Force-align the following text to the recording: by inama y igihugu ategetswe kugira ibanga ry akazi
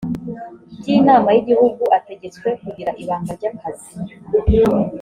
by 0.79 0.87
inama 0.97 1.27
y 1.35 1.39
igihugu 1.41 1.83
ategetswe 1.97 2.47
kugira 2.61 2.91
ibanga 3.01 3.31
ry 3.39 3.45
akazi 3.51 3.91